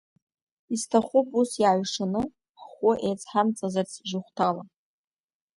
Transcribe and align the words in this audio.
Исҭахуп 0.73 1.27
ус, 1.39 1.51
иааҩшаны, 1.61 2.21
ҳхәы 2.61 2.91
еицҳамҵазарц 3.07 3.91
жьыхәҭала. 4.09 4.63